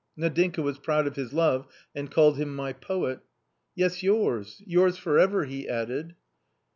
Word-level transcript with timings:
Nadinka 0.17 0.63
was 0.63 0.79
proud 0.79 1.05
of 1.05 1.15
his 1.15 1.31
love 1.31 1.67
and 1.93 2.09
called 2.09 2.37
him" 2.39 2.55
my 2.55 2.73
poet"" 2.73 3.19
Yes, 3.75 4.01
yours, 4.01 4.59
yours. 4.65 4.97
for 4.97 5.19
ever," 5.19 5.45
he 5.45 5.69
added. 5.69 6.15